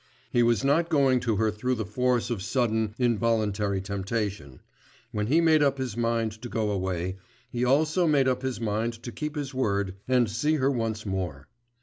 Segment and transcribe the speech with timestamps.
[0.31, 4.59] He was not going to her through the force of sudden, involuntary temptation;
[5.11, 7.17] when he made up his mind to go away,
[7.51, 11.49] he also made up his mind to keep his word and see her once more.